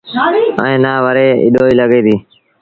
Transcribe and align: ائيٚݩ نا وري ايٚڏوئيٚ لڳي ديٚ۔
ائيٚݩ 0.63 0.81
نا 0.83 0.93
وري 1.05 1.27
ايٚڏوئيٚ 1.41 1.77
لڳي 1.79 1.99
ديٚ۔ 2.05 2.21